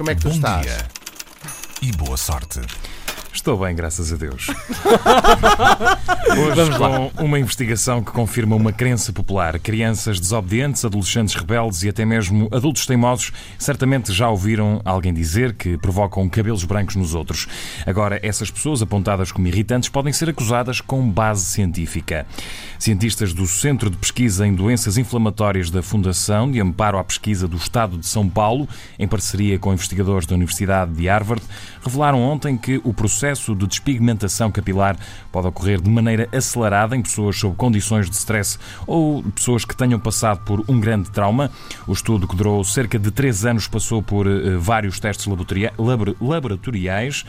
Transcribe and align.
como 0.00 0.10
é 0.10 0.14
que 0.14 0.22
tu 0.22 0.28
Bom 0.30 0.34
estás? 0.34 0.62
dia 0.64 0.88
e 1.82 1.92
boa 1.92 2.16
sorte. 2.16 2.58
Estou 3.34 3.58
bem, 3.58 3.76
graças 3.76 4.10
a 4.10 4.16
Deus. 4.16 4.46
Hoje 6.38 6.70
Vamos 6.70 7.12
com 7.12 7.24
uma 7.24 7.38
investigação 7.38 8.02
que 8.02 8.12
confirma 8.12 8.54
uma 8.54 8.72
crença 8.72 9.12
popular. 9.12 9.58
Crianças 9.58 10.20
desobedientes, 10.20 10.84
adolescentes 10.84 11.34
rebeldes 11.34 11.82
e 11.82 11.88
até 11.88 12.04
mesmo 12.04 12.48
adultos 12.52 12.86
teimosos 12.86 13.32
certamente 13.58 14.12
já 14.12 14.28
ouviram 14.28 14.80
alguém 14.84 15.12
dizer 15.12 15.54
que 15.54 15.76
provocam 15.76 16.28
cabelos 16.28 16.64
brancos 16.64 16.94
nos 16.94 17.14
outros. 17.14 17.48
Agora, 17.84 18.20
essas 18.22 18.50
pessoas 18.50 18.80
apontadas 18.80 19.32
como 19.32 19.48
irritantes 19.48 19.88
podem 19.88 20.12
ser 20.12 20.28
acusadas 20.28 20.80
com 20.80 21.08
base 21.10 21.44
científica. 21.44 22.26
Cientistas 22.78 23.34
do 23.34 23.46
Centro 23.46 23.90
de 23.90 23.96
Pesquisa 23.96 24.46
em 24.46 24.54
Doenças 24.54 24.96
Inflamatórias 24.96 25.70
da 25.70 25.82
Fundação 25.82 26.50
de 26.50 26.60
Amparo 26.60 26.98
à 26.98 27.04
Pesquisa 27.04 27.48
do 27.48 27.56
Estado 27.56 27.98
de 27.98 28.06
São 28.06 28.28
Paulo, 28.28 28.68
em 28.98 29.08
parceria 29.08 29.58
com 29.58 29.72
investigadores 29.72 30.26
da 30.26 30.34
Universidade 30.34 30.92
de 30.92 31.08
Harvard, 31.08 31.42
revelaram 31.82 32.22
ontem 32.22 32.56
que 32.56 32.80
o 32.84 32.94
processo 32.94 33.54
de 33.54 33.66
despigmentação 33.66 34.50
capilar 34.50 34.96
pode 35.32 35.46
ocorrer 35.46 35.80
de 35.80 35.90
maneira 35.90 36.19
acelerada 36.32 36.96
em 36.96 37.02
pessoas 37.02 37.36
sob 37.38 37.54
condições 37.56 38.08
de 38.10 38.16
stress 38.16 38.58
ou 38.86 39.22
pessoas 39.22 39.64
que 39.64 39.76
tenham 39.76 39.98
passado 39.98 40.40
por 40.44 40.64
um 40.68 40.78
grande 40.80 41.10
trauma. 41.10 41.50
O 41.86 41.92
estudo, 41.92 42.26
que 42.28 42.36
durou 42.36 42.62
cerca 42.64 42.98
de 42.98 43.10
três 43.10 43.44
anos, 43.44 43.66
passou 43.68 44.02
por 44.02 44.26
eh, 44.26 44.56
vários 44.58 44.98
testes 45.00 45.26
laboratoria- 45.26 45.72
labor- 45.78 46.16
laboratoriais 46.20 47.24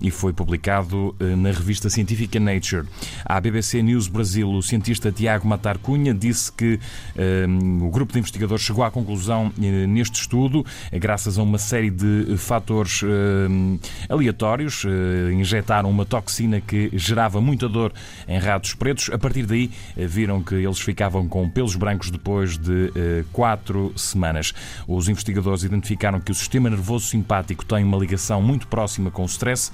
e 0.00 0.10
foi 0.10 0.32
publicado 0.32 1.14
eh, 1.20 1.36
na 1.36 1.50
revista 1.50 1.90
científica 1.90 2.40
Nature. 2.40 2.86
À 3.24 3.40
BBC 3.40 3.82
News 3.82 4.08
Brasil, 4.08 4.50
o 4.50 4.62
cientista 4.62 5.12
Tiago 5.12 5.46
Matar 5.46 5.78
Cunha 5.78 6.14
disse 6.14 6.50
que 6.52 6.78
eh, 7.16 7.46
o 7.82 7.90
grupo 7.90 8.12
de 8.12 8.18
investigadores 8.18 8.64
chegou 8.64 8.84
à 8.84 8.90
conclusão 8.90 9.52
eh, 9.60 9.86
neste 9.86 10.20
estudo, 10.20 10.64
graças 10.92 11.38
a 11.38 11.42
uma 11.42 11.58
série 11.58 11.90
de 11.90 12.36
fatores 12.36 13.02
eh, 13.02 13.78
aleatórios, 14.08 14.84
injetaram 15.32 15.90
uma 15.90 16.04
toxina 16.04 16.60
que 16.60 16.90
gerava 16.94 17.40
muita 17.40 17.68
dor 17.68 17.92
em 18.26 18.38
ratos 18.38 18.74
pretos. 18.74 19.10
A 19.12 19.18
partir 19.18 19.44
daí, 19.46 19.70
viram 19.96 20.42
que 20.42 20.54
eles 20.54 20.78
ficavam 20.78 21.28
com 21.28 21.48
pelos 21.48 21.76
brancos 21.76 22.10
depois 22.10 22.58
de 22.58 22.92
eh, 22.94 23.24
quatro 23.32 23.92
semanas. 23.96 24.52
Os 24.86 25.08
investigadores 25.08 25.62
identificaram 25.62 26.20
que 26.20 26.30
o 26.32 26.34
sistema 26.34 26.70
nervoso 26.70 27.06
simpático 27.06 27.64
tem 27.64 27.84
uma 27.84 27.98
ligação 27.98 28.42
muito 28.42 28.66
próxima 28.66 29.10
com 29.10 29.22
o 29.22 29.26
stress, 29.26 29.70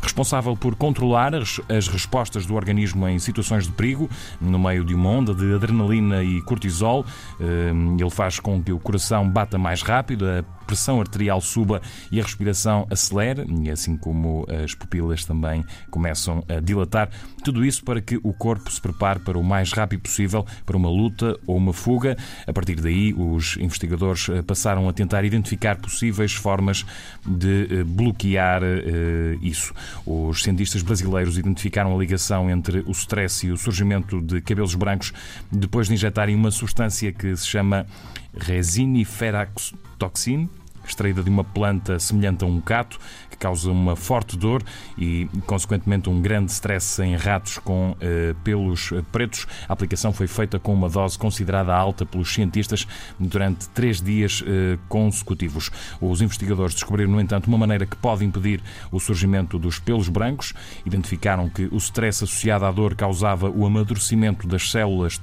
responsável 0.00 0.56
por 0.56 0.74
controlar 0.74 1.34
as, 1.34 1.60
as 1.68 1.88
respostas 1.88 2.46
do 2.46 2.54
organismo 2.54 3.06
em 3.08 3.18
situações 3.18 3.66
de 3.66 3.72
perigo, 3.72 4.08
no 4.40 4.58
meio 4.58 4.84
de 4.84 4.94
uma 4.94 5.10
onda 5.10 5.34
de 5.34 5.54
adrenalina 5.54 6.22
e 6.22 6.40
cortisol. 6.42 7.04
Eh, 7.40 7.72
Ele 7.98 8.10
faz 8.10 8.40
com 8.40 8.62
que 8.62 8.72
o 8.72 8.78
coração 8.78 9.28
bata 9.28 9.58
mais 9.58 9.82
rápido, 9.82 10.26
a 10.26 10.42
pressão 10.70 11.00
arterial 11.00 11.40
suba 11.40 11.82
e 12.12 12.20
a 12.20 12.22
respiração 12.22 12.86
acelere, 12.88 13.44
e 13.60 13.68
assim 13.68 13.96
como 13.96 14.46
as 14.62 14.72
pupilas 14.72 15.24
também 15.24 15.64
começam 15.90 16.44
a 16.48 16.60
dilatar. 16.60 17.10
Tudo 17.42 17.64
isso 17.64 17.82
para 17.82 18.00
que 18.00 18.20
o 18.22 18.32
corpo 18.32 18.70
se 18.70 18.80
prepare 18.80 19.18
para 19.18 19.36
o 19.36 19.42
mais 19.42 19.72
rápido 19.72 20.02
possível 20.02 20.46
para 20.64 20.76
uma 20.76 20.88
luta 20.88 21.36
ou 21.44 21.56
uma 21.56 21.72
fuga. 21.72 22.16
A 22.46 22.52
partir 22.52 22.76
daí, 22.76 23.12
os 23.12 23.56
investigadores 23.56 24.28
eh, 24.28 24.42
passaram 24.42 24.88
a 24.88 24.92
tentar 24.92 25.24
identificar 25.24 25.74
possíveis 25.76 26.34
formas 26.34 26.86
de 27.26 27.66
eh, 27.68 27.82
bloquear 27.82 28.62
eh, 28.62 29.36
isso. 29.42 29.74
Os 30.06 30.44
cientistas 30.44 30.82
brasileiros 30.82 31.36
identificaram 31.36 31.96
a 31.96 31.98
ligação 31.98 32.48
entre 32.48 32.84
o 32.86 32.92
stress 32.92 33.44
e 33.44 33.50
o 33.50 33.56
surgimento 33.56 34.20
de 34.20 34.40
cabelos 34.40 34.76
brancos 34.76 35.12
depois 35.50 35.88
de 35.88 35.94
injetarem 35.94 36.36
uma 36.36 36.52
substância 36.52 37.12
que 37.12 37.36
se 37.36 37.48
chama 37.48 37.84
resiniferatoxina 38.38 40.59
extraída 40.90 41.22
de 41.22 41.30
uma 41.30 41.44
planta 41.44 41.98
semelhante 41.98 42.44
a 42.44 42.46
um 42.46 42.60
cato, 42.60 42.98
que 43.30 43.36
causa 43.36 43.70
uma 43.70 43.96
forte 43.96 44.36
dor 44.36 44.62
e, 44.98 45.28
consequentemente, 45.46 46.08
um 46.08 46.20
grande 46.20 46.52
stress 46.52 47.02
em 47.02 47.16
ratos 47.16 47.58
com 47.58 47.96
eh, 48.00 48.34
pelos 48.44 48.92
eh, 48.92 49.02
pretos. 49.10 49.46
A 49.68 49.72
aplicação 49.72 50.12
foi 50.12 50.26
feita 50.26 50.58
com 50.58 50.74
uma 50.74 50.88
dose 50.88 51.18
considerada 51.18 51.74
alta 51.74 52.04
pelos 52.04 52.32
cientistas 52.32 52.86
durante 53.18 53.68
três 53.70 54.00
dias 54.00 54.42
eh, 54.46 54.78
consecutivos. 54.88 55.70
Os 56.00 56.20
investigadores 56.20 56.74
descobriram, 56.74 57.12
no 57.12 57.20
entanto, 57.20 57.46
uma 57.46 57.58
maneira 57.58 57.86
que 57.86 57.96
pode 57.96 58.24
impedir 58.24 58.62
o 58.90 59.00
surgimento 59.00 59.58
dos 59.58 59.78
pelos 59.78 60.08
brancos. 60.08 60.52
Identificaram 60.84 61.48
que 61.48 61.68
o 61.72 61.76
stress 61.76 62.24
associado 62.24 62.64
à 62.64 62.70
dor 62.70 62.94
causava 62.94 63.48
o 63.48 63.64
amadurecimento 63.66 64.46
das 64.46 64.70
células 64.70 65.18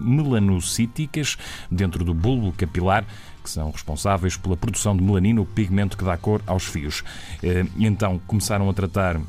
troncomelanocíticas 0.00 1.36
dentro 1.70 2.04
do 2.04 2.14
bulbo 2.14 2.52
capilar, 2.52 3.04
que 3.42 3.50
são 3.50 3.70
responsáveis 3.70 4.36
pela 4.36 4.56
produção 4.56 4.96
de 4.96 5.02
melanina, 5.02 5.40
o 5.40 5.46
pigmento 5.46 5.96
que 5.96 6.04
dá 6.04 6.16
cor 6.16 6.42
aos 6.46 6.64
fios. 6.64 7.04
Eh, 7.42 7.64
Então 7.78 8.20
começaram 8.26 8.68
a 8.68 8.72
tratar 8.74 9.20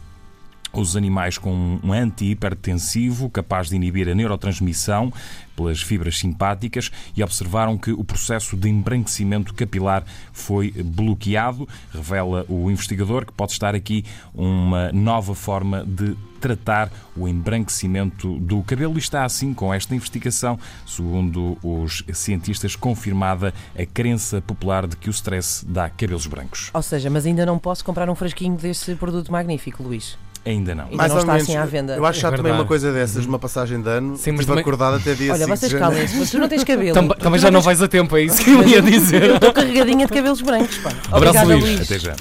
os 0.74 0.96
animais 0.96 1.38
com 1.38 1.80
um 1.84 1.94
antihipertensivo 1.94 3.30
capaz 3.30 3.70
de 3.70 3.76
inibir 3.76 4.08
a 4.08 4.16
neurotransmissão 4.16 5.12
pelas 5.56 5.82
fibras 5.82 6.18
simpáticas 6.18 6.92
e 7.16 7.24
observaram 7.24 7.78
que 7.78 7.92
o 7.92 8.04
processo 8.04 8.56
de 8.56 8.70
embranquecimento 8.70 9.54
capilar 9.54 10.04
foi 10.32 10.72
bloqueado. 10.72 11.68
Revela 11.94 12.46
o 12.48 12.70
investigador 12.72 13.26
que 13.26 13.34
pode 13.34 13.52
estar 13.52 13.76
aqui 13.76 14.06
uma 14.34 14.92
nova 14.92 15.36
forma 15.36 15.86
de 15.86 16.16
tratar 16.40 16.92
o 17.16 17.28
embranquecimento 17.28 18.40
do 18.40 18.64
cabelo. 18.64 18.96
E 18.96 19.00
está 19.00 19.24
assim 19.24 19.54
com 19.54 19.72
esta 19.72 19.96
investigação, 19.96 20.58
segundo 20.88 21.58
os 21.62 22.04
cientistas, 22.14 22.76
confirmada 22.76 23.54
a 23.78 23.86
crença 23.86 24.42
popular 24.42 24.88
de 24.88 24.98
que 24.98 25.10
o 25.10 25.12
stress 25.12 25.64
dá 25.64 25.88
cabelos 25.90 26.26
brancos. 26.26 26.72
Ou 26.74 26.82
seja, 26.82 27.10
mas 27.10 27.26
ainda 27.26 27.46
não 27.46 27.60
posso 27.60 27.86
comprar 27.86 28.10
um 28.10 28.16
frasquinho 28.16 28.58
desse 28.58 28.96
produto 28.96 29.32
magnífico, 29.32 29.84
Luís. 29.84 30.18
Ainda 30.44 30.74
não. 30.74 30.86
Ainda 30.86 31.08
não 31.08 31.18
está 31.20 31.34
assim 31.36 31.56
à 31.56 31.66
venda. 31.66 31.96
Eu 31.96 32.06
acho 32.06 32.18
que 32.18 32.22
já 32.24 32.30
É 32.30 32.36
tomei 32.36 32.52
uma 32.52 32.66
coisa 32.66 32.92
dessas, 32.92 33.26
uma 33.26 33.38
passagem 33.38 33.80
de 33.82 33.88
ano, 33.88 34.18
Sim, 34.18 34.32
mas 34.32 34.40
estive 34.42 34.46
também- 34.48 34.62
acordado 34.62 34.96
até 34.96 35.14
dia 35.14 35.34
Olha, 35.34 35.46
5 35.46 35.54
de 35.54 35.60
vocês 35.60 35.74
calem-se, 35.74 36.16
mas 36.18 36.32
tu 36.32 36.40
não 36.40 36.48
tens 36.50 36.64
cabelo. 36.64 36.94
Tam- 36.96 37.08
Tu 37.10 37.16
também 37.20 37.40
já 37.40 37.52
não 37.52 37.62
vais 37.62 37.82
a 37.82 37.88
tempo, 37.88 38.18
é 38.18 38.24
isso 38.24 38.44
que 38.44 38.50
eu 38.52 38.64
ia 38.68 38.82
dizer. 38.82 39.24
Eu 39.24 39.36
estou 39.36 39.54
carregadinha 39.54 40.08
de 40.08 40.12
cabelos 40.14 40.42
brancos, 40.42 40.78
pá. 40.80 40.90
Abraço, 40.90 41.16
Obrigada, 41.16 41.48
Luís. 41.48 41.64
Luís. 41.64 41.82
Até 41.82 42.00
já. 42.00 42.16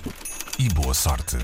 E 0.58 0.68
boa 0.68 0.92
sorte. 0.92 1.38